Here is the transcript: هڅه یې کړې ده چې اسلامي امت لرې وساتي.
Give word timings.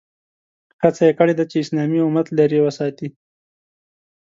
هڅه 0.81 1.01
یې 1.07 1.13
کړې 1.19 1.33
ده 1.39 1.43
چې 1.51 1.57
اسلامي 1.63 1.99
امت 2.03 2.27
لرې 2.37 2.59
وساتي. 2.63 3.07